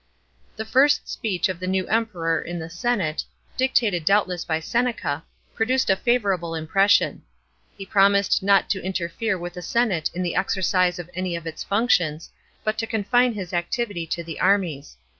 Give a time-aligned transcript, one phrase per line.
[0.55, 3.23] The first speech of the new Emperor in the senate,
[3.55, 7.21] dictated doubtless by Seneca, produced a favourable impression.
[7.77, 11.63] He promised not to interfere with the senate in the exercise of any of its
[11.63, 12.31] functions,
[12.63, 14.97] but to confine his activity to the armies.